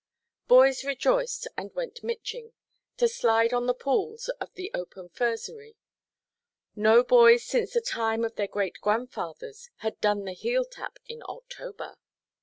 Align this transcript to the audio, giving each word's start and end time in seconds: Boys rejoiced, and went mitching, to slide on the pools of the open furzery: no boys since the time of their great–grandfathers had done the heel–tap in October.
Boys 0.47 0.83
rejoiced, 0.83 1.47
and 1.55 1.75
went 1.75 2.03
mitching, 2.03 2.53
to 2.97 3.07
slide 3.07 3.53
on 3.53 3.67
the 3.67 3.73
pools 3.75 4.29
of 4.41 4.51
the 4.55 4.71
open 4.73 5.09
furzery: 5.09 5.75
no 6.75 7.03
boys 7.03 7.43
since 7.43 7.73
the 7.73 7.81
time 7.81 8.25
of 8.25 8.33
their 8.33 8.47
great–grandfathers 8.47 9.69
had 9.81 10.01
done 10.01 10.25
the 10.25 10.33
heel–tap 10.33 10.97
in 11.05 11.21
October. 11.29 11.97